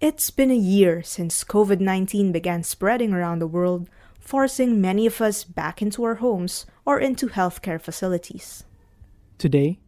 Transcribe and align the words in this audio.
It's 0.00 0.30
been 0.30 0.52
a 0.52 0.54
year 0.54 1.02
since 1.02 1.42
COVID 1.42 1.80
19 1.80 2.30
began 2.30 2.62
spreading 2.62 3.12
around 3.12 3.40
the 3.40 3.48
world, 3.48 3.90
forcing 4.20 4.80
many 4.80 5.06
of 5.06 5.20
us 5.20 5.42
back 5.42 5.82
into 5.82 6.04
our 6.04 6.14
homes 6.22 6.66
or 6.86 7.00
into 7.00 7.26
healthcare 7.26 7.80
facilities. 7.80 8.62
Today, 9.38 9.80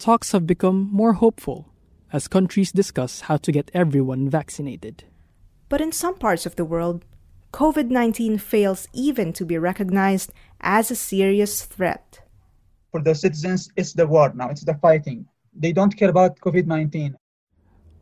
talks 0.00 0.32
have 0.32 0.48
become 0.48 0.88
more 0.90 1.12
hopeful 1.12 1.68
as 2.12 2.26
countries 2.26 2.72
discuss 2.72 3.20
how 3.20 3.36
to 3.36 3.52
get 3.52 3.70
everyone 3.72 4.28
vaccinated. 4.28 5.04
But 5.68 5.80
in 5.80 5.92
some 5.92 6.16
parts 6.16 6.44
of 6.44 6.56
the 6.56 6.64
world, 6.64 7.04
COVID 7.52 7.88
19 7.88 8.38
fails 8.38 8.88
even 8.92 9.32
to 9.34 9.44
be 9.44 9.58
recognized 9.58 10.32
as 10.60 10.90
a 10.90 10.96
serious 10.96 11.64
threat. 11.64 12.18
For 12.90 13.00
the 13.00 13.14
citizens, 13.14 13.70
it's 13.76 13.92
the 13.92 14.08
war 14.08 14.32
now, 14.34 14.48
it's 14.48 14.64
the 14.64 14.74
fighting. 14.74 15.24
They 15.54 15.70
don't 15.70 15.96
care 15.96 16.10
about 16.10 16.40
COVID 16.40 16.66
19. 16.66 17.16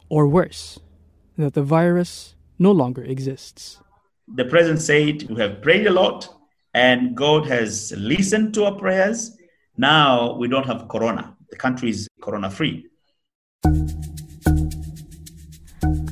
Or 0.08 0.26
worse, 0.26 0.80
that 1.40 1.54
the 1.54 1.62
virus 1.62 2.34
no 2.58 2.72
longer 2.72 3.02
exists. 3.02 3.80
The 4.28 4.44
president 4.44 4.80
said, 4.80 5.28
We 5.28 5.40
have 5.40 5.62
prayed 5.62 5.86
a 5.86 5.92
lot 5.92 6.28
and 6.74 7.16
God 7.16 7.46
has 7.46 7.92
listened 7.96 8.54
to 8.54 8.64
our 8.64 8.74
prayers. 8.74 9.36
Now 9.76 10.36
we 10.36 10.48
don't 10.48 10.66
have 10.66 10.88
corona. 10.88 11.36
The 11.50 11.56
country 11.56 11.90
is 11.90 12.08
corona 12.22 12.50
free. 12.50 12.86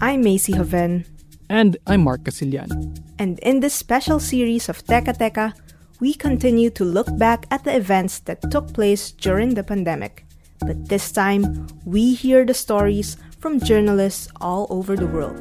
I'm 0.01 0.23
Macy 0.23 0.55
Hoven. 0.55 1.05
And 1.49 1.77
I'm 1.87 2.05
Mark 2.05 2.25
Casilian. 2.25 2.95
And 3.19 3.39
in 3.41 3.61
this 3.61 3.75
special 3.75 4.21
series 4.21 4.69
of 4.69 4.85
Teka 4.85 5.17
Teka, 5.17 5.55
we 6.01 6.15
continue 6.15 6.71
to 6.71 6.85
look 6.85 7.09
back 7.19 7.47
at 7.51 7.65
the 7.65 7.75
events 7.75 8.21
that 8.21 8.51
took 8.51 8.73
place 8.73 9.11
during 9.11 9.55
the 9.55 9.65
pandemic. 9.65 10.28
But 10.61 10.89
this 10.89 11.13
time, 11.13 11.67
we 11.85 12.15
hear 12.15 12.45
the 12.45 12.55
stories 12.55 13.17
from 13.39 13.61
journalists 13.61 14.29
all 14.41 14.67
over 14.71 14.97
the 14.97 15.07
world. 15.07 15.39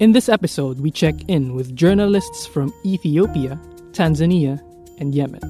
In 0.00 0.12
this 0.12 0.28
episode, 0.28 0.80
we 0.80 0.90
check 0.90 1.14
in 1.28 1.54
with 1.54 1.74
journalists 1.74 2.46
from 2.46 2.72
Ethiopia, 2.84 3.60
Tanzania, 3.92 4.60
and 4.98 5.14
Yemen. 5.14 5.42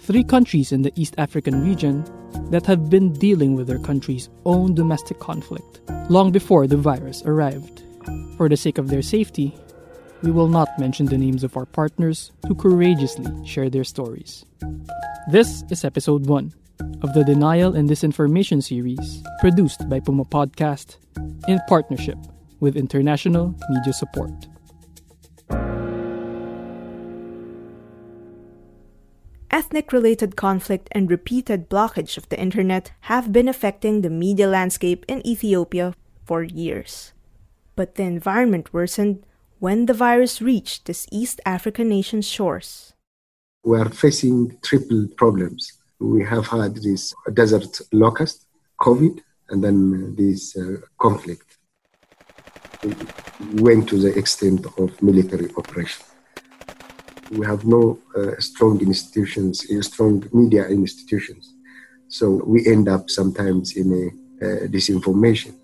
Three 0.00 0.24
countries 0.24 0.72
in 0.72 0.82
the 0.82 0.92
East 0.96 1.14
African 1.18 1.62
region 1.62 2.04
that 2.50 2.66
have 2.66 2.88
been 2.88 3.12
dealing 3.12 3.54
with 3.54 3.66
their 3.66 3.78
country's 3.78 4.28
own 4.44 4.74
domestic 4.74 5.18
conflict 5.18 5.80
long 6.08 6.32
before 6.32 6.66
the 6.66 6.76
virus 6.76 7.22
arrived. 7.24 7.82
For 8.36 8.48
the 8.48 8.56
sake 8.56 8.78
of 8.78 8.88
their 8.88 9.02
safety, 9.02 9.54
we 10.22 10.30
will 10.30 10.48
not 10.48 10.78
mention 10.78 11.06
the 11.06 11.18
names 11.18 11.44
of 11.44 11.56
our 11.56 11.66
partners 11.66 12.32
who 12.46 12.54
courageously 12.54 13.26
share 13.46 13.70
their 13.70 13.84
stories. 13.84 14.44
This 15.30 15.62
is 15.70 15.84
episode 15.84 16.26
1 16.26 16.52
of 17.02 17.14
the 17.14 17.24
Denial 17.24 17.74
and 17.74 17.88
Disinformation 17.88 18.62
series 18.62 19.22
produced 19.40 19.88
by 19.88 20.00
Puma 20.00 20.24
Podcast 20.24 20.96
in 21.48 21.58
partnership 21.68 22.18
with 22.60 22.76
international 22.76 23.54
media 23.70 23.92
support. 23.92 24.30
Ethnic 29.50 29.92
related 29.92 30.36
conflict 30.36 30.88
and 30.92 31.10
repeated 31.10 31.68
blockage 31.68 32.16
of 32.16 32.28
the 32.28 32.38
internet 32.38 32.92
have 33.02 33.32
been 33.32 33.48
affecting 33.48 34.00
the 34.00 34.10
media 34.10 34.46
landscape 34.46 35.04
in 35.08 35.26
Ethiopia 35.26 35.94
for 36.24 36.42
years. 36.42 37.12
But 37.76 37.94
the 37.94 38.04
environment 38.04 38.72
worsened 38.72 39.24
when 39.58 39.86
the 39.86 39.94
virus 39.94 40.40
reached 40.40 40.86
this 40.86 41.06
East 41.10 41.40
African 41.44 41.88
nation's 41.88 42.26
shores. 42.26 42.94
We 43.64 43.78
are 43.78 43.90
facing 43.90 44.58
triple 44.62 45.08
problems. 45.16 45.79
We 46.00 46.24
have 46.24 46.46
had 46.46 46.76
this 46.76 47.14
desert 47.34 47.78
locust, 47.92 48.46
COVID, 48.80 49.20
and 49.50 49.62
then 49.62 50.14
this 50.16 50.56
uh, 50.56 50.78
conflict. 50.98 51.58
We 52.82 52.94
went 53.60 53.88
to 53.90 53.98
the 53.98 54.16
extent 54.18 54.64
of 54.78 55.02
military 55.02 55.50
operation. 55.58 56.02
We 57.30 57.44
have 57.46 57.66
no 57.66 57.98
uh, 58.16 58.40
strong 58.40 58.80
institutions, 58.80 59.70
uh, 59.70 59.82
strong 59.82 60.26
media 60.32 60.66
institutions. 60.68 61.52
So 62.08 62.42
we 62.46 62.66
end 62.66 62.88
up 62.88 63.10
sometimes 63.10 63.76
in 63.76 63.92
a 63.92 64.06
uh, 64.44 64.66
disinformation. 64.68 65.54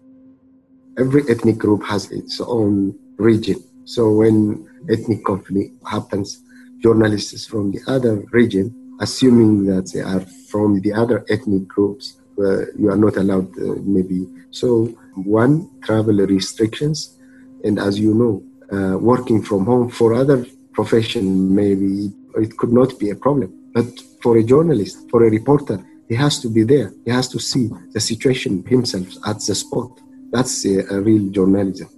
Every 0.99 1.23
ethnic 1.31 1.57
group 1.57 1.83
has 1.85 2.13
its 2.13 2.41
own 2.41 2.95
region. 3.17 3.65
So 3.87 4.11
when 4.11 4.69
ethnic 4.91 5.25
conflict 5.25 5.73
happens, 5.87 6.43
journalists 6.81 7.47
from 7.47 7.73
the 7.73 7.81
other 7.87 8.23
region, 8.33 8.86
assuming 9.01 9.67
that 9.67 9.93
they 9.93 10.01
are 10.01 10.25
from 10.51 10.81
the 10.81 10.93
other 10.93 11.25
ethnic 11.29 11.67
groups, 11.67 12.19
uh, 12.39 12.67
you 12.79 12.91
are 12.91 12.97
not 12.97 13.17
allowed 13.17 13.49
uh, 13.59 13.77
maybe. 13.83 14.27
So 14.51 14.87
one, 15.15 15.71
travel 15.83 16.17
restrictions, 16.27 17.19
and 17.65 17.79
as 17.79 17.99
you 17.99 18.15
know, 18.15 18.43
uh, 18.77 18.99
working 18.99 19.43
from 19.43 19.65
home 19.65 19.89
for 19.91 20.15
other 20.15 20.45
profession 20.73 21.55
maybe 21.55 22.13
it 22.37 22.57
could 22.59 22.73
not 22.73 22.99
be 22.99 23.11
a 23.11 23.17
problem. 23.17 23.51
But 23.73 23.87
for 24.23 24.37
a 24.37 24.43
journalist, 24.43 25.09
for 25.11 25.25
a 25.27 25.31
reporter, 25.31 25.79
he 26.09 26.15
has 26.15 26.39
to 26.41 26.49
be 26.49 26.63
there. 26.63 26.93
He 27.05 27.11
has 27.11 27.29
to 27.29 27.39
see 27.39 27.71
the 27.95 28.01
situation 28.01 28.65
himself 28.67 29.09
at 29.27 29.39
the 29.47 29.55
spot. 29.55 29.91
That's 30.31 30.65
a, 30.67 30.77
a 30.95 31.01
real 31.01 31.31
journalism. 31.31 31.89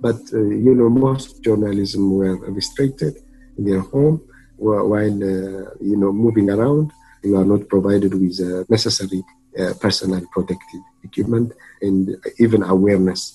But 0.00 0.20
uh, 0.32 0.38
you 0.66 0.74
know, 0.74 0.88
most 0.88 1.42
journalism 1.42 2.02
were 2.18 2.36
restricted 2.58 3.14
in 3.56 3.64
their 3.64 3.80
home 3.80 4.20
while 4.58 5.16
uh, 5.22 5.70
you 5.80 5.96
know 5.96 6.12
moving 6.12 6.50
around. 6.50 6.92
You 7.22 7.36
are 7.36 7.44
not 7.44 7.68
provided 7.68 8.14
with 8.14 8.38
uh, 8.40 8.64
necessary 8.68 9.24
uh, 9.58 9.74
personal 9.80 10.22
protective 10.30 10.80
equipment 11.02 11.52
and 11.82 12.16
even 12.38 12.62
awareness. 12.62 13.34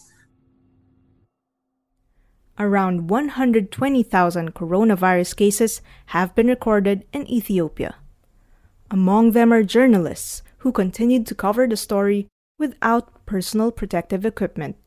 Around 2.59 3.09
120,000 3.09 4.53
coronavirus 4.53 5.35
cases 5.35 5.81
have 6.07 6.35
been 6.35 6.47
recorded 6.47 7.03
in 7.11 7.27
Ethiopia. 7.27 7.95
Among 8.91 9.31
them 9.31 9.51
are 9.51 9.63
journalists 9.63 10.43
who 10.59 10.71
continued 10.71 11.25
to 11.27 11.35
cover 11.35 11.67
the 11.67 11.75
story 11.75 12.27
without 12.59 13.25
personal 13.25 13.71
protective 13.71 14.23
equipment. 14.23 14.77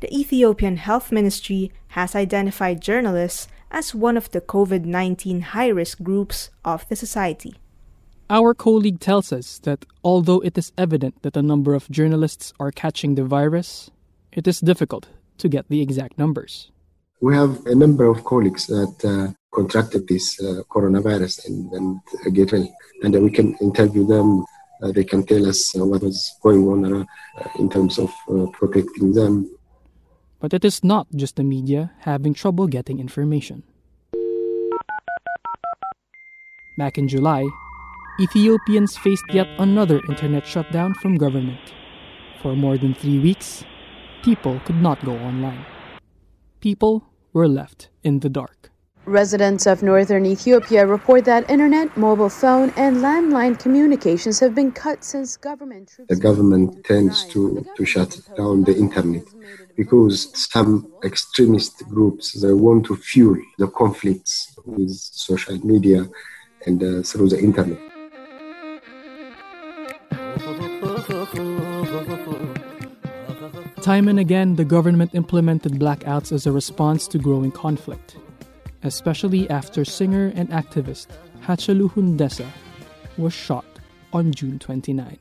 The 0.00 0.12
Ethiopian 0.14 0.76
Health 0.76 1.10
Ministry 1.10 1.72
has 1.88 2.14
identified 2.14 2.82
journalists 2.82 3.48
as 3.72 3.94
one 3.94 4.16
of 4.16 4.30
the 4.30 4.40
COVID 4.40 4.84
19 4.84 5.40
high 5.40 5.68
risk 5.68 6.02
groups 6.02 6.50
of 6.64 6.86
the 6.88 6.96
society. 6.96 7.56
Our 8.30 8.54
colleague 8.54 9.00
tells 9.00 9.32
us 9.32 9.58
that 9.64 9.84
although 10.04 10.40
it 10.40 10.56
is 10.56 10.72
evident 10.78 11.22
that 11.22 11.36
a 11.36 11.42
number 11.42 11.74
of 11.74 11.90
journalists 11.90 12.52
are 12.60 12.70
catching 12.70 13.14
the 13.14 13.24
virus, 13.24 13.90
it 14.30 14.46
is 14.46 14.60
difficult 14.60 15.08
to 15.38 15.48
get 15.48 15.68
the 15.68 15.80
exact 15.80 16.16
numbers. 16.18 16.70
We 17.20 17.34
have 17.34 17.66
a 17.66 17.74
number 17.74 18.06
of 18.06 18.24
colleagues 18.24 18.66
that 18.66 18.94
uh, 19.04 19.32
contracted 19.54 20.08
this 20.08 20.40
uh, 20.40 20.62
coronavirus 20.70 21.46
and, 21.46 21.72
and 21.72 22.00
uh, 22.26 22.30
get 22.30 22.52
well, 22.52 22.66
and 23.02 23.22
we 23.22 23.30
can 23.30 23.54
interview 23.56 24.06
them. 24.06 24.44
Uh, 24.82 24.92
they 24.92 25.04
can 25.04 25.24
tell 25.24 25.46
us 25.48 25.76
uh, 25.78 25.84
what 25.84 26.02
was 26.02 26.34
going 26.42 26.66
on 26.66 27.02
uh, 27.02 27.04
in 27.58 27.68
terms 27.68 27.98
of 27.98 28.10
protecting 28.52 29.12
them. 29.12 29.48
But 30.42 30.52
it 30.52 30.64
is 30.64 30.82
not 30.82 31.06
just 31.14 31.36
the 31.36 31.44
media 31.44 31.92
having 32.00 32.34
trouble 32.34 32.66
getting 32.66 32.98
information. 32.98 33.62
Back 36.76 36.98
in 36.98 37.06
July, 37.06 37.46
Ethiopians 38.18 38.96
faced 38.96 39.24
yet 39.30 39.46
another 39.58 40.00
internet 40.08 40.44
shutdown 40.44 40.94
from 40.94 41.16
government. 41.16 41.60
For 42.42 42.56
more 42.56 42.76
than 42.76 42.92
three 42.92 43.20
weeks, 43.20 43.62
people 44.24 44.60
could 44.64 44.82
not 44.82 44.98
go 45.04 45.12
online. 45.12 45.64
People 46.58 47.06
were 47.32 47.46
left 47.46 47.88
in 48.02 48.18
the 48.18 48.28
dark. 48.28 48.72
Residents 49.04 49.66
of 49.66 49.82
northern 49.82 50.24
Ethiopia 50.24 50.86
report 50.86 51.24
that 51.24 51.50
internet, 51.50 51.96
mobile 51.96 52.28
phone, 52.28 52.72
and 52.76 52.98
landline 52.98 53.58
communications 53.58 54.38
have 54.38 54.54
been 54.54 54.70
cut 54.70 55.02
since 55.02 55.36
government 55.36 55.88
troops. 55.88 56.08
The 56.08 56.20
government 56.20 56.84
tends 56.84 57.24
to, 57.34 57.66
to 57.76 57.84
shut 57.84 58.20
down 58.36 58.62
the 58.62 58.76
internet 58.76 59.24
because 59.76 60.30
some 60.52 60.90
extremist 61.04 61.86
groups 61.88 62.32
they 62.40 62.52
want 62.52 62.86
to 62.86 62.96
fuel 62.96 63.36
the 63.58 63.68
conflicts 63.68 64.54
with 64.64 64.90
social 64.90 65.58
media 65.64 66.08
and 66.66 66.82
uh, 66.82 67.02
through 67.02 67.28
the 67.28 67.38
internet. 67.38 67.78
Time 73.82 74.06
and 74.06 74.20
again, 74.20 74.54
the 74.54 74.64
government 74.64 75.12
implemented 75.12 75.72
blackouts 75.72 76.30
as 76.30 76.46
a 76.46 76.52
response 76.52 77.08
to 77.08 77.18
growing 77.18 77.50
conflict, 77.50 78.16
especially 78.84 79.50
after 79.50 79.84
singer 79.84 80.32
and 80.36 80.48
activist 80.50 81.08
Hachalu 81.42 81.90
Hundessa 81.92 82.46
was 83.18 83.32
shot 83.32 83.64
on 84.12 84.32
June 84.32 84.60
29. 84.60 85.18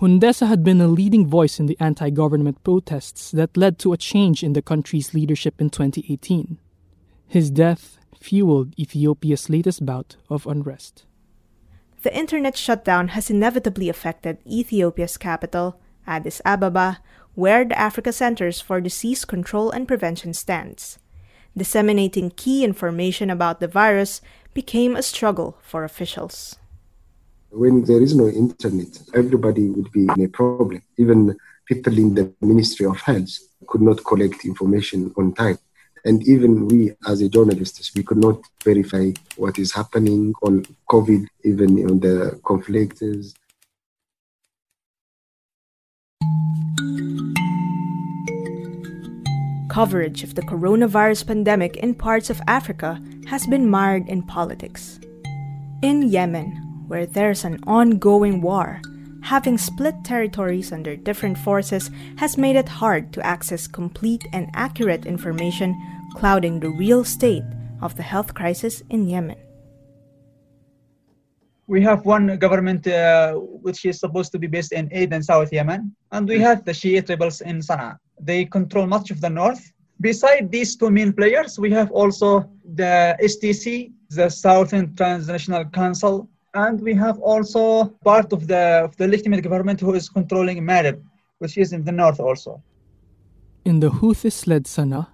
Hundessa 0.00 0.48
had 0.48 0.64
been 0.64 0.80
a 0.80 0.88
leading 0.88 1.26
voice 1.26 1.60
in 1.60 1.66
the 1.66 1.76
anti 1.78 2.10
government 2.10 2.62
protests 2.64 3.30
that 3.30 3.56
led 3.56 3.78
to 3.78 3.92
a 3.92 3.96
change 3.96 4.42
in 4.42 4.52
the 4.52 4.62
country's 4.62 5.14
leadership 5.14 5.60
in 5.60 5.70
2018. 5.70 6.58
His 7.28 7.50
death 7.50 7.98
fueled 8.18 8.74
Ethiopia's 8.78 9.48
latest 9.48 9.86
bout 9.86 10.16
of 10.28 10.46
unrest. 10.46 11.04
The 12.02 12.16
internet 12.16 12.56
shutdown 12.56 13.08
has 13.08 13.30
inevitably 13.30 13.88
affected 13.88 14.38
Ethiopia's 14.46 15.16
capital, 15.16 15.80
Addis 16.06 16.42
Ababa, 16.44 17.00
where 17.34 17.64
the 17.64 17.78
Africa 17.78 18.12
Centers 18.12 18.60
for 18.60 18.80
Disease 18.80 19.24
Control 19.24 19.70
and 19.70 19.88
Prevention 19.88 20.34
stands. 20.34 20.98
Disseminating 21.56 22.30
key 22.30 22.64
information 22.64 23.30
about 23.30 23.60
the 23.60 23.68
virus 23.68 24.20
became 24.54 24.96
a 24.96 25.02
struggle 25.02 25.56
for 25.62 25.84
officials. 25.84 26.56
When 27.56 27.84
there 27.84 28.02
is 28.02 28.16
no 28.16 28.26
internet, 28.26 29.00
everybody 29.14 29.68
would 29.68 29.92
be 29.92 30.08
in 30.16 30.24
a 30.24 30.28
problem. 30.28 30.82
Even 30.96 31.36
people 31.66 31.96
in 31.96 32.12
the 32.12 32.34
Ministry 32.40 32.84
of 32.84 33.00
Health 33.00 33.38
could 33.68 33.80
not 33.80 34.04
collect 34.04 34.44
information 34.44 35.14
on 35.16 35.32
time. 35.34 35.58
And 36.04 36.26
even 36.26 36.66
we, 36.66 36.94
as 37.06 37.20
a 37.20 37.28
journalists, 37.28 37.94
we 37.94 38.02
could 38.02 38.18
not 38.18 38.40
verify 38.64 39.12
what 39.36 39.56
is 39.60 39.70
happening 39.72 40.34
on 40.42 40.66
COVID, 40.90 41.28
even 41.44 41.88
on 41.88 42.00
the 42.00 42.40
conflicts. 42.44 43.34
Coverage 49.70 50.24
of 50.24 50.34
the 50.34 50.42
coronavirus 50.42 51.28
pandemic 51.28 51.76
in 51.76 51.94
parts 51.94 52.30
of 52.30 52.42
Africa 52.48 53.00
has 53.28 53.46
been 53.46 53.70
mired 53.70 54.08
in 54.08 54.22
politics. 54.24 54.98
In 55.82 56.02
Yemen, 56.02 56.63
where 56.86 57.06
there's 57.06 57.44
an 57.44 57.58
ongoing 57.66 58.40
war, 58.40 58.80
having 59.22 59.56
split 59.56 59.94
territories 60.04 60.72
under 60.72 60.96
different 60.96 61.38
forces 61.38 61.90
has 62.16 62.36
made 62.36 62.56
it 62.56 62.68
hard 62.68 63.12
to 63.12 63.24
access 63.24 63.66
complete 63.66 64.22
and 64.32 64.50
accurate 64.54 65.06
information, 65.06 65.74
clouding 66.14 66.60
the 66.60 66.68
real 66.68 67.04
state 67.04 67.42
of 67.80 67.96
the 67.96 68.02
health 68.02 68.34
crisis 68.34 68.82
in 68.90 69.08
Yemen. 69.08 69.38
We 71.66 71.80
have 71.82 72.04
one 72.04 72.36
government 72.36 72.86
uh, 72.86 73.34
which 73.34 73.86
is 73.86 73.98
supposed 73.98 74.32
to 74.32 74.38
be 74.38 74.46
based 74.46 74.72
in 74.72 74.88
Aden, 74.92 75.22
South 75.22 75.50
Yemen, 75.50 75.96
and 76.12 76.28
we 76.28 76.38
have 76.40 76.64
the 76.64 76.74
Shiite 76.74 77.08
rebels 77.08 77.40
in 77.40 77.60
Sana'a. 77.60 77.96
They 78.20 78.44
control 78.44 78.86
much 78.86 79.10
of 79.10 79.22
the 79.22 79.30
north. 79.30 79.72
Beside 80.00 80.50
these 80.50 80.76
two 80.76 80.90
main 80.90 81.14
players, 81.14 81.58
we 81.58 81.70
have 81.70 81.90
also 81.90 82.50
the 82.74 83.16
STC, 83.22 83.92
the 84.10 84.28
Southern 84.28 84.94
Transitional 84.94 85.64
Council, 85.66 86.28
and 86.54 86.80
we 86.80 86.94
have 86.94 87.18
also 87.18 87.86
part 88.04 88.32
of 88.32 88.46
the, 88.46 88.84
of 88.84 88.96
the 88.96 89.08
legitimate 89.08 89.42
government 89.42 89.80
who 89.80 89.94
is 89.94 90.08
controlling 90.08 90.58
Marib, 90.62 91.02
which 91.38 91.58
is 91.58 91.72
in 91.72 91.84
the 91.84 91.92
north 91.92 92.20
also. 92.20 92.62
In 93.64 93.80
the 93.80 93.90
Houthis 93.90 94.46
led 94.46 94.64
Sana'a, 94.64 95.08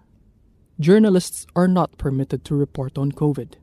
journalists 0.78 1.46
are 1.56 1.68
not 1.68 1.96
permitted 1.98 2.44
to 2.44 2.54
report 2.54 2.98
on 2.98 3.12
COVID. 3.12 3.54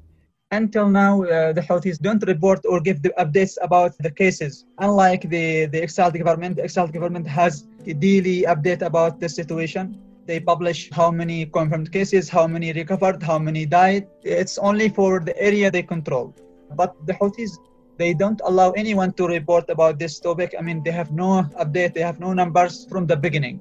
Until 0.52 0.88
now, 0.88 1.24
uh, 1.24 1.52
the 1.52 1.62
Houthis 1.62 2.00
don't 2.00 2.26
report 2.26 2.62
or 2.68 2.80
give 2.80 3.02
the 3.02 3.14
updates 3.20 3.58
about 3.62 3.98
the 4.00 4.10
cases. 4.10 4.66
Unlike 4.80 5.30
the, 5.30 5.66
the 5.66 5.84
exiled 5.84 6.18
government, 6.18 6.56
the 6.56 6.64
exiled 6.64 6.94
government 6.94 7.28
has 7.28 7.68
a 7.86 7.94
daily 7.94 8.44
update 8.44 8.82
about 8.82 9.20
the 9.20 9.28
situation. 9.28 10.02
They 10.26 10.40
publish 10.40 10.90
how 10.92 11.12
many 11.12 11.46
confirmed 11.46 11.92
cases, 11.92 12.30
how 12.30 12.48
many 12.48 12.72
recovered, 12.72 13.22
how 13.22 13.40
many 13.40 13.66
died. 13.66 14.08
It's 14.24 14.58
only 14.58 14.90
for 14.90 15.20
the 15.20 15.38
area 15.42 15.70
they 15.70 15.84
control. 15.84 16.34
But 16.76 16.96
the 17.06 17.14
Houthis, 17.14 17.58
they 17.98 18.14
don't 18.14 18.42
allow 18.46 18.72
anyone 18.72 19.14
to 19.14 19.28
report 19.28 19.70
about 19.70 20.00
this 20.00 20.20
topic. 20.20 20.56
I 20.58 20.62
mean, 20.62 20.84
they 20.84 20.92
have 20.92 21.12
no 21.12 21.44
update, 21.60 21.94
they 21.94 22.02
have 22.02 22.20
no 22.20 22.34
numbers 22.34 22.86
from 22.90 23.08
the 23.08 23.16
beginning. 23.16 23.60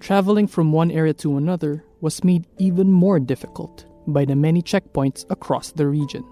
Traveling 0.00 0.46
from 0.46 0.72
one 0.72 0.90
area 0.90 1.14
to 1.14 1.36
another 1.36 1.84
was 2.00 2.22
made 2.24 2.46
even 2.58 2.90
more 2.90 3.18
difficult 3.18 3.86
by 4.06 4.24
the 4.24 4.36
many 4.36 4.62
checkpoints 4.62 5.24
across 5.30 5.72
the 5.72 5.86
region. 5.86 6.24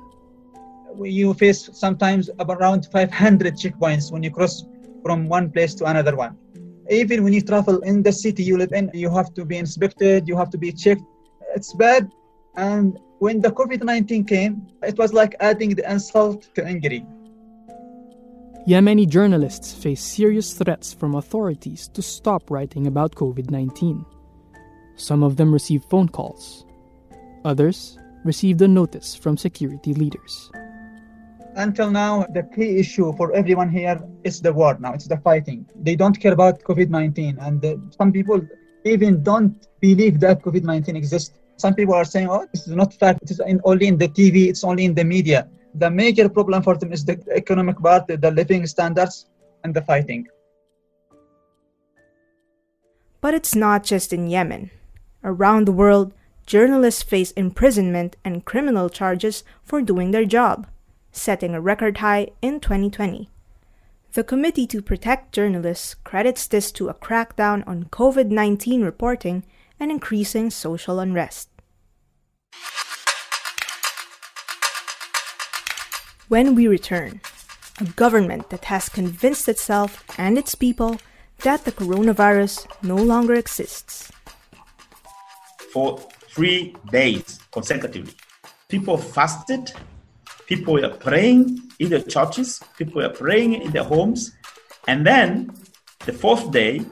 You 1.01 1.33
face 1.35 1.71
sometimes 1.73 2.29
around 2.39 2.87
500 2.93 3.55
checkpoints 3.55 4.13
when 4.13 4.23
you 4.23 4.31
cross 4.31 4.65
from 5.03 5.29
one 5.29 5.51
place 5.51 5.75
to 5.77 5.87
another 5.87 6.15
one. 6.15 6.37
Even 6.91 7.25
when 7.25 7.33
you 7.33 7.41
travel 7.41 7.81
in 7.81 8.03
the 8.03 8.13
city 8.13 8.43
you 8.43 8.59
live 8.59 8.73
in, 8.73 8.91
you 8.93 9.09
have 9.09 9.33
to 9.35 9.45
be 9.45 9.57
inspected, 9.57 10.29
you 10.29 10.37
have 10.37 10.51
to 10.51 10.59
be 10.59 10.73
checked. 10.73 11.03
It's 11.55 11.73
bad. 11.73 12.11
And 12.57 12.99
when 13.23 13.41
the 13.41 13.53
COVID 13.53 13.85
19 13.85 14.25
came, 14.25 14.67
it 14.83 14.99
was 14.99 15.13
like 15.13 15.37
adding 15.39 15.77
the 15.77 15.89
insult 15.89 16.53
to 16.57 16.69
injury. 16.69 17.07
Yemeni 18.67 19.09
journalists 19.09 19.73
face 19.73 20.03
serious 20.03 20.55
threats 20.55 20.93
from 20.93 21.15
authorities 21.15 21.87
to 21.95 22.03
stop 22.03 22.51
writing 22.51 22.89
about 22.89 23.15
COVID 23.15 23.49
19. 23.49 24.05
Some 24.97 25.23
of 25.23 25.37
them 25.37 25.53
receive 25.53 25.85
phone 25.85 26.09
calls, 26.09 26.67
Others 27.45 27.97
received 28.25 28.61
a 28.63 28.67
notice 28.67 29.15
from 29.15 29.37
security 29.37 29.95
leaders. 29.95 30.51
Until 31.55 31.93
now, 31.93 32.27
the 32.35 32.43
key 32.43 32.79
issue 32.79 33.13
for 33.17 33.33
everyone 33.35 33.69
here 33.69 34.01
is 34.25 34.41
the 34.41 34.53
war 34.53 34.77
now, 34.81 34.95
it's 34.95 35.07
the 35.07 35.19
fighting. 35.19 35.65
They 35.77 35.95
don't 35.95 36.19
care 36.19 36.33
about 36.33 36.65
COVID 36.65 36.89
19, 36.89 37.39
and 37.39 37.65
uh, 37.65 37.77
some 37.97 38.11
people 38.11 38.41
even 38.85 39.23
don't 39.23 39.69
believe 39.81 40.19
that 40.21 40.43
COVID 40.43 40.65
19 40.65 40.97
exists. 40.97 41.39
Some 41.63 41.75
people 41.75 41.95
are 41.95 42.05
saying, 42.05 42.29
oh, 42.29 42.45
this 42.53 42.67
is 42.67 42.75
not 42.75 42.93
fact, 42.93 43.23
it 43.23 43.31
is 43.31 43.41
in, 43.47 43.61
only 43.63 43.87
in 43.87 43.97
the 43.97 44.09
TV, 44.09 44.49
it's 44.49 44.65
only 44.65 44.85
in 44.85 44.95
the 44.95 45.05
media. 45.05 45.49
The 45.77 45.89
major 45.89 46.29
problem 46.29 46.61
for 46.61 46.77
them 46.77 46.93
is 46.93 47.05
the 47.05 47.23
economic 47.33 47.79
part, 47.79 48.09
the 48.09 48.33
living 48.33 48.67
standards, 48.67 49.27
and 49.63 49.73
the 49.73 49.83
fighting. 49.83 50.27
But 53.21 53.35
it's 53.35 53.55
not 53.55 53.85
just 53.85 54.13
in 54.13 54.27
Yemen. 54.27 54.73
Around 55.23 55.69
the 55.69 55.79
world, 55.83 56.13
journalists 56.47 57.05
face 57.05 57.31
imprisonment 57.31 58.17
and 58.25 58.45
criminal 58.45 58.89
charges 58.89 59.45
for 59.63 59.81
doing 59.81 60.11
their 60.11 60.25
job, 60.25 60.67
setting 61.13 61.55
a 61.55 61.61
record 61.61 61.99
high 61.99 62.27
in 62.43 62.59
2020. 62.59 63.31
The 64.15 64.25
Committee 64.25 64.67
to 64.67 64.83
Protect 64.83 65.31
Journalists 65.31 65.95
credits 66.03 66.49
this 66.49 66.73
to 66.73 66.89
a 66.89 66.95
crackdown 66.95 67.63
on 67.69 67.85
COVID 67.85 68.31
19 68.31 68.83
reporting 68.83 69.45
and 69.79 69.93
increasing 69.93 70.51
social 70.51 70.99
unrest. 70.99 71.52
When 76.29 76.55
we 76.55 76.67
return, 76.67 77.21
a 77.81 77.85
government 77.85 78.49
that 78.51 78.65
has 78.67 78.89
convinced 78.89 79.49
itself 79.49 80.03
and 80.17 80.39
its 80.39 80.55
people 80.55 80.99
that 81.43 81.65
the 81.65 81.73
coronavirus 81.73 82.67
no 82.83 82.97
longer 82.97 83.35
exists. 83.35 84.11
For 85.73 85.99
three 86.35 86.75
days 86.91 87.39
consecutively. 87.51 88.15
People 88.69 88.97
fasted, 88.97 89.73
people 90.47 90.75
were 90.75 90.89
praying 90.89 91.61
in 91.79 91.91
the 91.91 92.01
churches, 92.01 92.61
people 92.79 93.03
were 93.03 93.11
praying 93.11 93.55
in 93.55 93.71
their 93.71 93.85
homes. 93.85 94.33
And 94.89 95.07
then 95.07 95.53
the 96.07 96.13
fourth 96.13 96.51
day, 96.51 96.83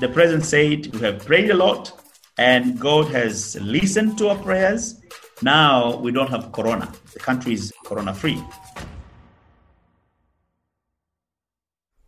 the 0.00 0.08
president 0.08 0.44
said, 0.44 0.94
We 0.94 1.00
have 1.00 1.24
prayed 1.26 1.50
a 1.50 1.54
lot 1.54 1.92
and 2.38 2.78
God 2.78 3.08
has 3.08 3.56
listened 3.60 4.18
to 4.18 4.28
our 4.28 4.38
prayers. 4.38 5.00
Now 5.42 5.96
we 5.96 6.12
don't 6.12 6.30
have 6.30 6.52
corona. 6.52 6.92
The 7.12 7.20
country 7.20 7.54
is 7.54 7.72
corona 7.84 8.14
free. 8.14 8.42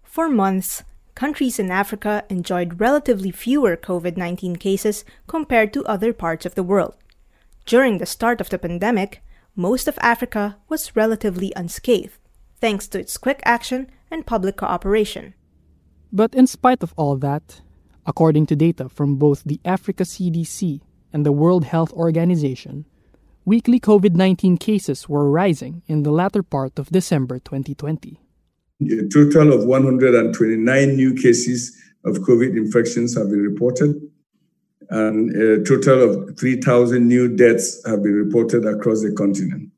For 0.03 0.29
months, 0.29 0.83
countries 1.15 1.59
in 1.59 1.71
Africa 1.71 2.25
enjoyed 2.29 2.81
relatively 2.81 3.31
fewer 3.31 3.77
COVID 3.77 4.17
19 4.17 4.57
cases 4.57 5.05
compared 5.27 5.73
to 5.75 5.85
other 5.85 6.13
parts 6.13 6.47
of 6.47 6.55
the 6.55 6.63
world. 6.63 6.95
During 7.67 7.99
the 7.99 8.07
start 8.07 8.41
of 8.41 8.49
the 8.49 8.59
pandemic, 8.59 9.23
most 9.55 9.89
of 9.89 9.99
Africa 10.01 10.57
was 10.69 10.95
relatively 10.95 11.53
unscathed, 11.57 12.19
thanks 12.61 12.87
to 12.89 13.01
its 13.01 13.19
quick 13.19 13.41
action 13.45 13.91
and 14.11 14.27
public 14.27 14.57
cooperation. 14.57 15.35
But 16.13 16.35
in 16.35 16.47
spite 16.47 16.83
of 16.83 16.95
all 16.97 17.17
that, 17.17 17.61
according 18.07 18.47
to 18.47 18.57
data 18.57 18.89
from 18.89 19.17
both 19.17 19.43
the 19.45 19.61
Africa 19.65 20.05
CDC 20.05 20.81
and 21.13 21.27
the 21.27 21.33
World 21.33 21.65
Health 21.65 21.93
Organization, 21.93 22.87
weekly 23.45 23.81
COVID 23.81 24.15
19 24.15 24.57
cases 24.59 25.09
were 25.09 25.31
rising 25.31 25.83
in 25.87 26.03
the 26.03 26.11
latter 26.11 26.43
part 26.43 26.79
of 26.79 26.89
December 26.91 27.39
2020. 27.39 28.21
A 28.83 29.09
total 29.09 29.53
of 29.53 29.65
129 29.65 30.97
new 30.97 31.15
cases 31.15 31.77
of 32.05 32.19
COVID 32.19 32.57
infections 32.57 33.17
have 33.17 33.31
been 33.31 33.43
reported, 33.43 34.01
and 34.91 35.35
a 35.35 35.65
total 35.65 36.29
of 36.29 36.39
3,000 36.39 37.09
new 37.09 37.35
deaths 37.35 37.83
have 37.87 38.03
been 38.03 38.15
reported 38.15 38.65
across 38.67 39.03
the 39.03 39.13
continent. 39.13 39.71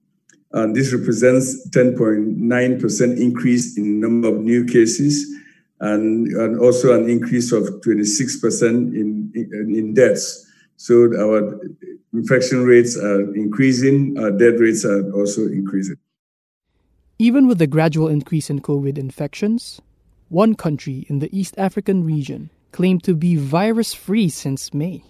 And 0.53 0.75
this 0.75 0.93
represents 0.93 1.69
10.9% 1.71 3.21
increase 3.21 3.79
in 3.79 4.01
number 4.01 4.29
of 4.29 4.41
new 4.41 4.65
cases 4.65 5.38
and, 5.81 6.29
and 6.29 6.61
also 6.61 6.95
an 6.95 7.09
increase 7.09 7.53
of 7.53 7.63
26% 7.63 8.63
in, 8.63 9.31
in, 9.35 9.75
in 9.75 9.95
deaths. 9.95 10.47
So 10.77 11.11
our 11.19 11.61
infection 12.13 12.65
rates 12.65 12.97
are 12.97 13.35
increasing, 13.35 14.19
our 14.19 14.31
death 14.31 14.59
rates 14.59 14.85
are 14.85 15.11
also 15.13 15.43
increasing. 15.43 15.97
Even 17.19 17.49
with 17.49 17.59
the 17.59 17.67
gradual 17.67 18.09
increase 18.09 18.49
in 18.49 18.61
COVID 18.61 18.97
infections, 18.97 19.81
one 20.29 20.55
country 20.55 21.07
in 21.09 21.19
the 21.19 21.37
East 21.37 21.55
African 21.59 22.05
region 22.05 22.51
claimed 22.71 23.03
to 23.05 23.15
be 23.15 23.35
virus 23.35 23.95
free 23.95 24.29
since 24.29 24.73
May. 24.73 25.03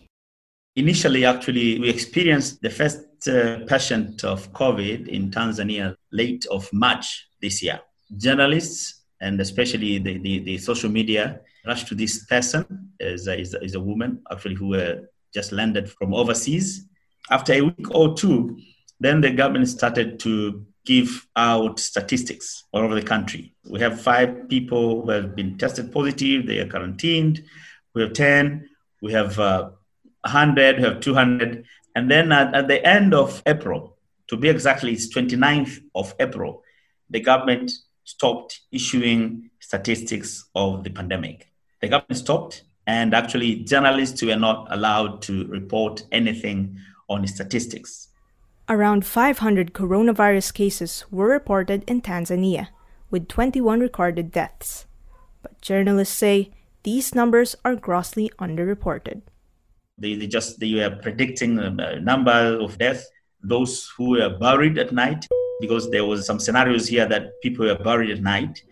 Initially, 0.76 1.24
actually, 1.24 1.78
we 1.80 1.88
experienced 1.88 2.62
the 2.62 2.70
first 2.70 3.00
uh, 3.28 3.58
patient 3.66 4.22
of 4.24 4.52
COVID 4.52 5.08
in 5.08 5.30
Tanzania 5.30 5.96
late 6.12 6.46
of 6.50 6.72
March 6.72 7.26
this 7.42 7.62
year. 7.62 7.80
Journalists 8.16 8.97
and 9.20 9.40
especially 9.40 9.98
the, 9.98 10.18
the, 10.18 10.38
the 10.40 10.58
social 10.58 10.90
media 10.90 11.40
rushed 11.66 11.88
to 11.88 11.94
this 11.94 12.24
person, 12.26 12.90
is 13.00 13.26
a, 13.28 13.38
is 13.38 13.54
a, 13.54 13.62
is 13.62 13.74
a 13.74 13.80
woman 13.80 14.22
actually 14.30 14.54
who 14.54 14.74
uh, 14.74 14.96
just 15.34 15.52
landed 15.52 15.90
from 15.90 16.14
overseas. 16.14 16.86
After 17.30 17.52
a 17.52 17.60
week 17.60 17.94
or 17.94 18.14
two, 18.14 18.58
then 19.00 19.20
the 19.20 19.30
government 19.30 19.68
started 19.68 20.18
to 20.20 20.64
give 20.84 21.28
out 21.36 21.78
statistics 21.78 22.64
all 22.72 22.82
over 22.82 22.94
the 22.94 23.02
country. 23.02 23.52
We 23.68 23.80
have 23.80 24.00
five 24.00 24.48
people 24.48 25.02
who 25.02 25.10
have 25.10 25.36
been 25.36 25.58
tested 25.58 25.92
positive, 25.92 26.46
they 26.46 26.60
are 26.60 26.68
quarantined. 26.68 27.44
We 27.94 28.02
have 28.02 28.14
10, 28.14 28.68
we 29.02 29.12
have 29.12 29.38
uh, 29.38 29.70
100, 30.22 30.78
we 30.78 30.82
have 30.84 31.00
200. 31.00 31.64
And 31.94 32.10
then 32.10 32.32
at, 32.32 32.54
at 32.54 32.68
the 32.68 32.84
end 32.86 33.12
of 33.12 33.42
April, 33.44 33.98
to 34.28 34.36
be 34.36 34.48
exactly, 34.48 34.92
it's 34.92 35.12
29th 35.14 35.80
of 35.94 36.14
April, 36.18 36.62
the 37.10 37.20
government 37.20 37.72
stopped 38.08 38.60
issuing 38.72 39.50
statistics 39.60 40.48
of 40.54 40.82
the 40.82 40.88
pandemic. 40.88 41.52
The 41.82 41.88
government 41.88 42.16
stopped, 42.16 42.64
and 42.86 43.12
actually, 43.12 43.56
journalists 43.64 44.22
were 44.22 44.36
not 44.36 44.66
allowed 44.70 45.20
to 45.22 45.46
report 45.48 46.04
anything 46.10 46.78
on 47.10 47.20
the 47.20 47.28
statistics. 47.28 48.08
Around 48.66 49.04
500 49.04 49.74
coronavirus 49.74 50.54
cases 50.54 51.04
were 51.10 51.28
reported 51.28 51.84
in 51.86 52.00
Tanzania, 52.00 52.68
with 53.10 53.28
21 53.28 53.80
recorded 53.80 54.32
deaths. 54.32 54.86
But 55.42 55.60
journalists 55.60 56.16
say 56.16 56.50
these 56.84 57.14
numbers 57.14 57.56
are 57.62 57.76
grossly 57.76 58.30
underreported. 58.38 59.20
They, 59.98 60.14
they 60.14 60.26
just 60.26 60.60
they 60.60 60.72
were 60.74 60.96
predicting 61.02 61.56
the 61.56 62.00
number 62.00 62.56
of 62.58 62.78
deaths, 62.78 63.06
those 63.42 63.90
who 63.98 64.10
were 64.10 64.38
buried 64.38 64.78
at 64.78 64.92
night, 64.92 65.26
because 65.60 65.90
there 65.90 66.04
was 66.04 66.26
some 66.26 66.38
scenarios 66.38 66.86
here 66.86 67.06
that 67.06 67.40
people 67.42 67.66
were 67.66 67.74
buried 67.76 68.10
at 68.10 68.20
night, 68.20 68.62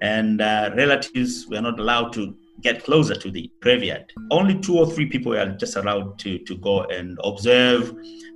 and 0.00 0.40
uh, 0.40 0.70
relatives 0.76 1.46
were 1.48 1.60
not 1.60 1.78
allowed 1.78 2.12
to 2.14 2.36
get 2.60 2.84
closer 2.84 3.14
to 3.14 3.30
the 3.30 3.50
graveyard. 3.60 4.12
Only 4.30 4.58
two 4.58 4.78
or 4.78 4.90
three 4.90 5.06
people 5.06 5.32
were 5.32 5.46
just 5.58 5.76
allowed 5.76 6.18
to, 6.20 6.38
to 6.38 6.56
go 6.58 6.84
and 6.84 7.18
observe 7.24 7.94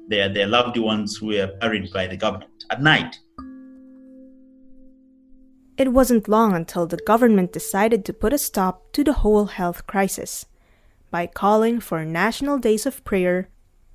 their, 0.08 0.28
their 0.28 0.46
loved 0.46 0.76
ones 0.76 1.16
who 1.16 1.28
were 1.28 1.52
buried 1.60 1.92
by 1.92 2.06
the 2.06 2.16
government 2.16 2.64
at 2.70 2.82
night. 2.82 3.18
It 5.76 5.92
wasn't 5.92 6.28
long 6.28 6.54
until 6.54 6.86
the 6.86 6.96
government 6.96 7.52
decided 7.52 8.04
to 8.04 8.12
put 8.12 8.32
a 8.32 8.38
stop 8.38 8.90
to 8.92 9.04
the 9.04 9.12
whole 9.12 9.46
health 9.46 9.86
crisis 9.86 10.46
by 11.10 11.26
calling 11.26 11.78
for 11.80 12.04
national 12.04 12.58
days 12.58 12.84
of 12.84 13.04
prayer 13.04 13.48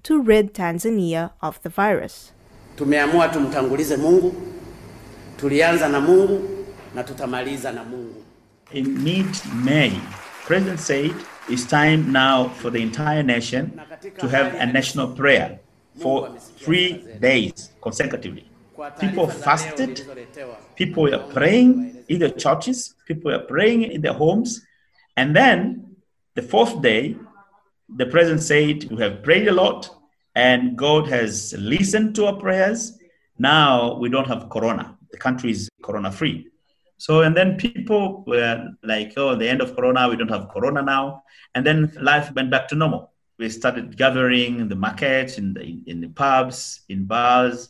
to 0.04 0.22
rid 0.22 0.54
Tanzania 0.54 1.32
of 1.42 1.62
the 1.62 1.70
virus. 1.70 2.32
Tumeamua 2.76 3.30
tumtangulize 3.30 3.98
Mungu. 3.98 4.36
Tulianza 5.38 5.90
na 5.90 6.00
Mungu 6.00 6.50
na 6.96 7.04
tutamaliza 7.04 7.72
na 7.72 7.84
Mungu. 7.84 8.24
In 8.72 9.04
mid-May, 9.04 9.92
President 10.48 10.80
said 10.80 11.12
it's 11.50 11.66
time 11.68 12.12
now 12.12 12.50
for 12.50 12.72
the 12.72 12.80
entire 12.80 13.24
nation 13.24 13.72
to 14.18 14.28
have 14.28 14.56
a 14.60 14.66
national 14.66 15.08
prayer 15.08 15.60
for 16.02 16.30
three 16.58 17.06
days 17.20 17.72
consecutively. 17.82 18.46
People 19.00 19.28
fasted, 19.28 20.02
people 20.76 21.04
were 21.04 21.24
praying 21.34 22.04
in 22.10 22.20
the 22.20 22.32
churches, 22.32 22.96
people 23.08 23.32
were 23.32 23.46
praying 23.48 23.84
in 23.84 24.02
their 24.02 24.14
homes. 24.14 24.66
And 25.16 25.36
then 25.36 25.96
the 26.34 26.42
fourth 26.42 26.82
day, 26.82 27.16
the 27.96 28.08
president 28.08 28.42
said, 28.42 28.90
We 28.90 29.02
have 29.04 29.22
prayed 29.22 29.48
a 29.48 29.54
lot 29.54 29.90
and 30.36 30.78
God 30.78 31.08
has 31.08 31.54
listened 31.58 32.16
to 32.16 32.26
our 32.26 32.36
prayers. 32.36 32.98
Now 33.38 33.98
we 33.98 34.10
don't 34.10 34.28
have 34.28 34.50
corona. 34.50 34.98
The 35.12 35.18
country 35.18 35.52
is 35.52 35.70
corona 35.84 36.12
free. 36.12 36.48
So, 36.98 37.22
and 37.22 37.36
then 37.36 37.58
people 37.58 38.24
were 38.26 38.70
like, 38.84 39.14
Oh, 39.18 39.36
the 39.36 39.50
end 39.50 39.62
of 39.62 39.76
corona, 39.76 40.10
we 40.10 40.16
don't 40.16 40.32
have 40.32 40.50
corona 40.50 40.82
now. 40.82 41.24
And 41.54 41.66
then 41.66 41.92
life 42.00 42.34
went 42.34 42.50
back 42.50 42.68
to 42.70 42.76
normal 42.76 43.14
we 43.38 43.50
started 43.50 43.98
gathering 43.98 44.60
in 44.60 44.70
the 44.70 44.76
markets, 44.76 45.38
in 45.38 45.54
the, 45.54 45.82
in 45.86 46.02
the 46.02 46.08
pubs, 46.10 46.82
in 46.90 47.06
bars, 47.06 47.70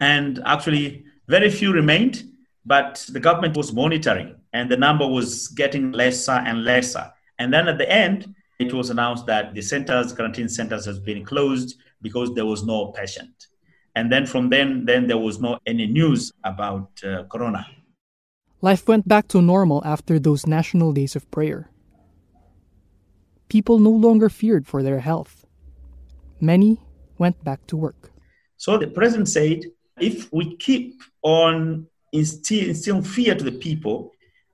and 0.00 0.40
actually 0.44 1.04
very 1.26 1.50
few 1.50 1.72
remained, 1.72 2.24
but 2.64 3.04
the 3.10 3.20
government 3.20 3.56
was 3.56 3.72
monitoring 3.72 4.34
and 4.52 4.70
the 4.70 4.76
number 4.76 5.06
was 5.06 5.48
getting 5.48 5.92
lesser 5.92 6.32
and 6.32 6.64
lesser. 6.64 7.10
And 7.38 7.52
then 7.52 7.68
at 7.68 7.78
the 7.78 7.90
end, 7.90 8.34
it 8.58 8.72
was 8.72 8.90
announced 8.90 9.26
that 9.26 9.54
the 9.54 9.62
centers, 9.62 10.12
quarantine 10.12 10.48
centers, 10.48 10.84
has 10.84 10.98
been 10.98 11.24
closed 11.24 11.76
because 12.00 12.34
there 12.34 12.46
was 12.46 12.64
no 12.64 12.86
patient. 12.92 13.48
And 13.94 14.12
then 14.12 14.26
from 14.26 14.48
then, 14.48 14.84
then 14.84 15.06
there 15.06 15.18
was 15.18 15.40
no 15.40 15.58
any 15.66 15.86
news 15.86 16.32
about 16.44 16.90
uh, 17.04 17.24
corona. 17.24 17.66
Life 18.60 18.86
went 18.88 19.06
back 19.06 19.28
to 19.28 19.42
normal 19.42 19.82
after 19.84 20.18
those 20.18 20.46
national 20.46 20.92
days 20.92 21.16
of 21.16 21.30
prayer 21.30 21.70
people 23.48 23.78
no 23.78 23.90
longer 23.90 24.28
feared 24.28 24.66
for 24.66 24.82
their 24.82 25.00
health. 25.00 25.46
Many 26.40 26.80
went 27.18 27.42
back 27.42 27.66
to 27.68 27.76
work. 27.76 28.12
So 28.56 28.78
the 28.78 28.86
president 28.86 29.28
said 29.28 29.64
if 30.00 30.32
we 30.32 30.56
keep 30.56 31.02
on 31.22 31.86
instilling 32.12 33.02
fear 33.02 33.34
to 33.34 33.44
the 33.44 33.52
people, 33.52 34.12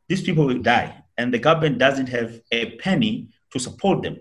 these 0.08 0.22
people 0.22 0.46
will 0.46 0.62
die, 0.62 1.02
and 1.16 1.32
the 1.32 1.38
government 1.38 1.78
doesn't 1.78 2.08
have 2.08 2.40
a 2.50 2.76
penny 2.76 3.28
to 3.52 3.58
support 3.58 4.02
them. 4.02 4.18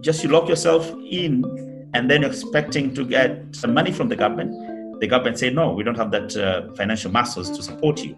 Just 0.00 0.22
you 0.22 0.30
lock 0.30 0.48
yourself 0.48 0.90
in 1.10 1.44
and 1.92 2.10
then 2.10 2.24
expecting 2.24 2.94
to 2.94 3.04
get 3.04 3.44
some 3.52 3.74
money 3.74 3.92
from 3.92 4.08
the 4.08 4.16
government. 4.16 5.00
The 5.00 5.06
government 5.06 5.38
say, 5.38 5.50
no, 5.50 5.72
we 5.72 5.82
don't 5.82 5.96
have 5.96 6.10
that 6.10 6.36
uh, 6.36 6.72
financial 6.74 7.10
muscles 7.10 7.50
to 7.50 7.62
support 7.62 8.02
you. 8.02 8.16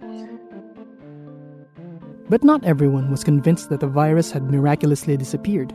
But 2.28 2.44
not 2.44 2.64
everyone 2.64 3.10
was 3.10 3.24
convinced 3.24 3.68
that 3.70 3.80
the 3.80 3.88
virus 3.88 4.30
had 4.30 4.50
miraculously 4.50 5.16
disappeared. 5.16 5.72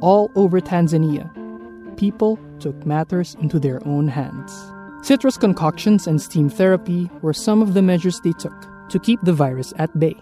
All 0.00 0.30
over 0.36 0.60
Tanzania, 0.60 1.30
people 1.96 2.38
took 2.60 2.86
matters 2.86 3.36
into 3.40 3.58
their 3.58 3.86
own 3.86 4.08
hands. 4.08 4.52
Citrus 5.02 5.38
concoctions 5.38 6.06
and 6.06 6.20
steam 6.20 6.48
therapy 6.48 7.10
were 7.22 7.32
some 7.32 7.62
of 7.62 7.74
the 7.74 7.82
measures 7.82 8.20
they 8.20 8.32
took 8.32 8.88
to 8.90 8.98
keep 8.98 9.20
the 9.22 9.32
virus 9.32 9.72
at 9.78 9.98
bay. 9.98 10.16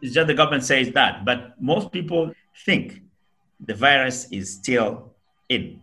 It's 0.00 0.14
just 0.14 0.26
the 0.28 0.34
government 0.34 0.64
says 0.64 0.92
that, 0.92 1.24
but 1.24 1.60
most 1.60 1.90
people 1.90 2.32
think 2.64 3.02
the 3.58 3.74
virus 3.74 4.30
is 4.30 4.54
still 4.54 5.14
in. 5.48 5.80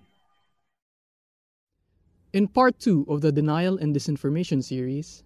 In 2.33 2.47
part 2.47 2.79
two 2.79 3.05
of 3.09 3.21
the 3.21 3.31
Denial 3.31 3.77
and 3.77 3.95
Disinformation 3.95 4.63
series, 4.63 5.23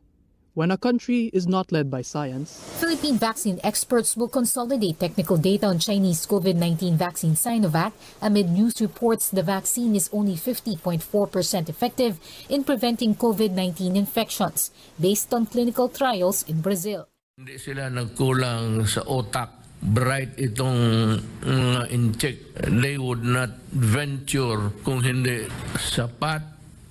when 0.56 0.72
a 0.72 0.78
country 0.78 1.30
is 1.32 1.48
not 1.48 1.72
led 1.72 1.90
by 1.90 2.02
science, 2.02 2.60
Philippine 2.80 3.18
vaccine 3.18 3.60
experts 3.64 4.18
will 4.18 4.28
consolidate 4.28 5.00
technical 5.00 5.38
data 5.38 5.68
on 5.68 5.80
Chinese 5.80 6.26
COVID 6.26 6.56
19 6.56 6.98
vaccine 6.98 7.34
Sinovac 7.34 7.94
amid 8.22 8.50
news 8.50 8.82
reports 8.82 9.30
the 9.30 9.44
vaccine 9.44 9.96
is 9.96 10.10
only 10.12 10.36
50.4% 10.36 11.70
effective 11.70 12.20
in 12.50 12.64
preventing 12.64 13.16
COVID 13.16 13.52
19 13.52 13.96
infections, 13.96 14.72
based 15.00 15.34
on 15.34 15.46
clinical 15.46 15.88
trials 15.88 16.44
in 16.44 16.62
Brazil. 16.62 17.08
Hindi 17.40 17.56
sila 17.56 17.88
nagkulang 17.88 18.84
sa 18.84 19.00
otak 19.08 19.80
bright 19.80 20.36
itong 20.36 21.16
mga 21.40 21.82
uh, 21.88 21.96
incheck. 21.96 22.36
They 22.68 23.00
would 23.00 23.24
not 23.24 23.56
venture 23.72 24.76
kung 24.84 25.08
hindi 25.08 25.48
sapat. 25.80 26.44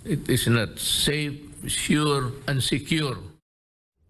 It 0.09 0.25
is 0.25 0.49
not 0.49 0.81
safe, 0.81 1.37
sure, 1.69 2.33
and 2.49 2.65
secure. 2.65 3.21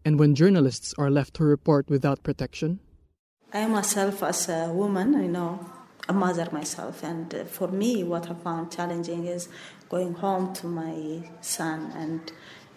And 0.06 0.14
when 0.14 0.38
journalists 0.38 0.94
are 0.94 1.10
left 1.10 1.34
to 1.42 1.42
report 1.42 1.90
without 1.90 2.22
protection? 2.22 2.78
I 3.50 3.66
myself, 3.66 4.22
as 4.22 4.46
a 4.46 4.70
woman, 4.70 5.18
I 5.18 5.26
know, 5.26 5.58
a 6.06 6.14
mother 6.14 6.46
myself, 6.54 7.02
and 7.02 7.34
uh, 7.34 7.50
for 7.50 7.66
me, 7.66 8.06
what 8.06 8.30
I 8.30 8.38
found 8.38 8.70
challenging 8.70 9.26
is 9.26 9.50
going 9.90 10.14
home 10.14 10.54
to 10.62 10.70
my 10.70 11.18
son, 11.42 11.90
and 11.98 12.30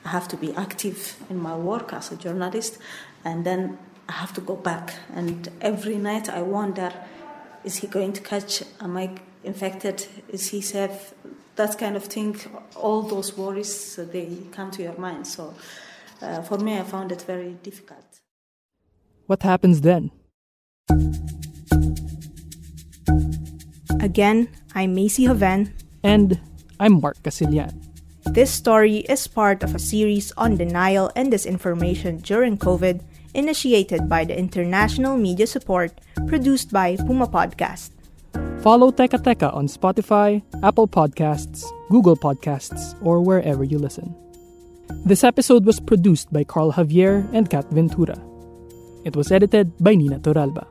I 0.06 0.10
have 0.10 0.28
to 0.30 0.38
be 0.38 0.54
active 0.56 1.16
in 1.30 1.38
my 1.38 1.56
work 1.56 1.94
as 1.94 2.12
a 2.12 2.16
journalist, 2.16 2.78
and 3.24 3.46
then 3.46 3.78
I 4.10 4.14
have 4.14 4.34
to 4.34 4.42
go 4.42 4.56
back. 4.56 4.94
And 5.14 5.50
every 5.62 5.98
night 5.98 6.30
I 6.30 6.42
wonder, 6.42 6.92
is 7.64 7.78
he 7.78 7.88
going 7.88 8.14
to 8.14 8.22
catch? 8.22 8.64
Am 8.80 8.98
I 8.98 9.12
infected? 9.44 10.08
Is 10.30 10.50
he 10.50 10.62
safe? 10.62 11.14
That 11.56 11.78
kind 11.78 11.96
of 11.96 12.06
thing. 12.06 12.36
All 12.76 13.04
those 13.04 13.38
worries 13.38 13.96
they 13.96 14.38
come 14.52 14.72
to 14.72 14.82
your 14.82 14.98
mind. 14.98 15.28
So 15.28 15.54
uh, 16.22 16.42
for 16.42 16.58
me, 16.58 16.78
I 16.78 16.84
found 16.84 17.12
it 17.12 17.22
very 17.22 17.54
difficult. 17.62 18.22
What 19.28 19.44
happens 19.44 19.82
then? 19.82 20.12
Again, 24.02 24.50
I'm 24.74 24.96
Macy 24.96 25.26
Hoven. 25.26 25.74
And 26.04 26.42
I'm 26.80 27.00
Mark 27.00 27.22
Casilian. 27.22 27.91
This 28.30 28.54
story 28.54 28.98
is 29.10 29.26
part 29.26 29.64
of 29.64 29.74
a 29.74 29.80
series 29.82 30.32
on 30.38 30.56
denial 30.56 31.12
and 31.16 31.34
disinformation 31.34 32.22
during 32.22 32.58
COVID, 32.58 33.02
initiated 33.34 34.08
by 34.08 34.26
the 34.26 34.38
International 34.38 35.18
Media 35.18 35.48
Support, 35.48 35.92
produced 36.28 36.72
by 36.72 36.96
Puma 36.98 37.28
Podcast. 37.28 37.90
Follow 38.62 38.92
Teka 38.92 39.20
Teka 39.26 39.50
on 39.54 39.68
Spotify, 39.68 40.44
Apple 40.62 40.88
Podcasts, 40.88 41.66
Google 41.90 42.16
Podcasts, 42.16 42.94
or 43.02 43.20
wherever 43.20 43.64
you 43.64 43.80
listen. 43.80 44.14
This 45.04 45.24
episode 45.24 45.66
was 45.66 45.80
produced 45.80 46.32
by 46.32 46.44
Carl 46.44 46.72
Javier 46.72 47.28
and 47.34 47.50
Kat 47.50 47.66
Ventura. 47.74 48.22
It 49.04 49.16
was 49.16 49.32
edited 49.32 49.74
by 49.82 49.96
Nina 49.96 50.20
Toralba. 50.20 50.71